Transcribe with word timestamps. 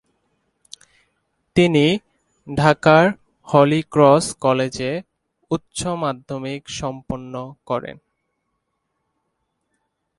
তিনি 1.55 1.85
ঢাকার 2.47 3.05
হলিক্রস 3.47 4.25
কলেজে 4.41 4.91
উচ্চ 5.51 5.79
মাধ্যমিক 6.03 6.61
সম্পন্ন 6.69 7.33
করেন। 7.65 7.97